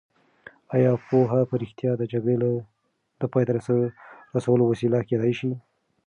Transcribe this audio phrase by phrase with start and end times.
[0.75, 2.35] ایا پوهنه په رښتیا د جګړې
[3.19, 3.51] د پای ته
[4.37, 5.51] رسولو وسیله کېدای شي؟